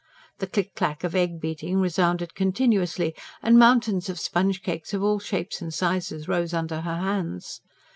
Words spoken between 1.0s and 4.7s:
of egg beating resounded continuously; and mountains of sponge